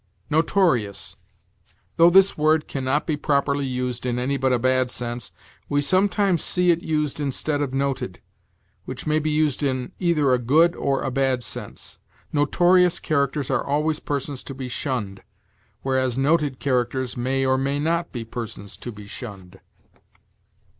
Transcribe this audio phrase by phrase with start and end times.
[0.31, 1.15] NOTORIOUS.
[1.97, 5.31] Though this word can not be properly used in any but a bad sense,
[5.69, 8.19] we sometimes see it used instead of noted,
[8.85, 11.99] which may be used in either a good or a bad sense.
[12.33, 15.21] Notorious characters are always persons to be shunned,
[15.83, 19.59] whereas noted characters may or may not be persons to be shunned.